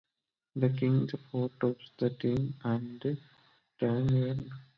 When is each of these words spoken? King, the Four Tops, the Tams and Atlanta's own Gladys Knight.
King, 0.75 1.05
the 1.05 1.17
Four 1.29 1.49
Tops, 1.61 1.91
the 1.99 2.09
Tams 2.09 2.55
and 2.63 2.97
Atlanta's 3.05 3.17
own 3.83 4.07
Gladys 4.07 4.45
Knight. 4.47 4.51